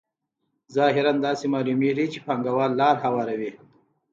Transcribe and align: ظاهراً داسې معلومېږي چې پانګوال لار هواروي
ظاهراً 0.75 1.11
داسې 1.27 1.45
معلومېږي 1.53 2.05
چې 2.13 2.19
پانګوال 2.25 2.71
لار 2.81 2.95
هواروي 3.05 3.51